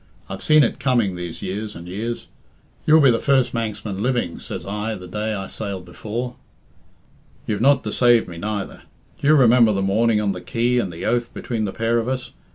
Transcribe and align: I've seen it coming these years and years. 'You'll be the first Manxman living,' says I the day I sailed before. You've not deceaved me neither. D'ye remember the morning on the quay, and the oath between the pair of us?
I've 0.27 0.41
seen 0.41 0.63
it 0.63 0.79
coming 0.79 1.15
these 1.15 1.43
years 1.43 1.75
and 1.75 1.87
years. 1.87 2.25
'You'll 2.87 3.01
be 3.01 3.11
the 3.11 3.19
first 3.19 3.53
Manxman 3.53 4.01
living,' 4.01 4.39
says 4.39 4.65
I 4.65 4.95
the 4.95 5.07
day 5.07 5.35
I 5.35 5.45
sailed 5.45 5.85
before. 5.85 6.37
You've 7.45 7.61
not 7.61 7.83
deceaved 7.83 8.27
me 8.27 8.39
neither. 8.39 8.81
D'ye 9.21 9.29
remember 9.29 9.73
the 9.73 9.83
morning 9.83 10.19
on 10.19 10.31
the 10.31 10.41
quay, 10.41 10.79
and 10.79 10.91
the 10.91 11.05
oath 11.05 11.31
between 11.35 11.65
the 11.65 11.71
pair 11.71 11.99
of 11.99 12.07
us? 12.07 12.31